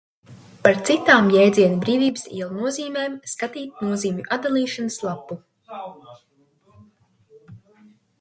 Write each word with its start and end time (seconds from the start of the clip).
Par 0.67 0.77
citām 0.87 1.27
jēdziena 1.33 1.75
Brīvdabas 1.83 2.23
iela 2.37 2.55
nozīmēm 2.61 3.17
skatīt 3.33 3.83
nozīmju 3.89 4.25
atdalīšanas 4.37 4.97
lapu. 5.09 5.37